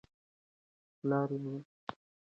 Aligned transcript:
پلار 0.99 1.27
یې 1.33 1.37
ملحد 1.43 1.63
دی. 1.65 1.97